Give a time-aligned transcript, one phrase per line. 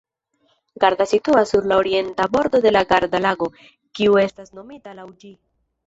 [0.83, 3.53] Garda situas sur la orienta bordo de la Garda-Lago,
[3.97, 5.37] kiu estas nomita laŭ ĝi.